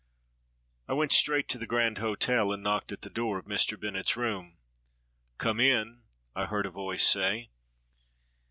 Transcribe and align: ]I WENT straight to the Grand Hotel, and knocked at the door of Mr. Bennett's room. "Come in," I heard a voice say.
]I 0.89 0.93
WENT 0.93 1.11
straight 1.11 1.47
to 1.49 1.59
the 1.59 1.67
Grand 1.67 1.99
Hotel, 1.99 2.51
and 2.51 2.63
knocked 2.63 2.91
at 2.91 3.03
the 3.03 3.09
door 3.11 3.37
of 3.37 3.45
Mr. 3.45 3.79
Bennett's 3.79 4.17
room. 4.17 4.57
"Come 5.37 5.59
in," 5.59 6.01
I 6.35 6.45
heard 6.45 6.65
a 6.65 6.71
voice 6.71 7.05
say. 7.07 7.51